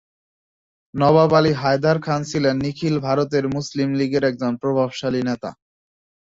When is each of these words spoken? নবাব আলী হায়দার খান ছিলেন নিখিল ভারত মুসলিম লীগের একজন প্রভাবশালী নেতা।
নবাব 0.93 1.31
আলী 1.39 1.51
হায়দার 1.61 1.97
খান 2.05 2.21
ছিলেন 2.23 2.55
নিখিল 2.63 2.95
ভারত 3.07 3.31
মুসলিম 3.55 3.89
লীগের 3.99 4.23
একজন 4.23 4.51
প্রভাবশালী 4.61 5.21
নেতা। 5.29 5.49